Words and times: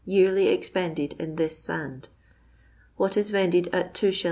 yearly 0.03 0.47
expended 0.47 1.13
in 1.19 1.35
this 1.35 1.59
sand. 1.59 2.09
What 2.97 3.15
is 3.15 3.29
vended 3.29 3.67
at 3.71 3.93
2s. 3.93 4.19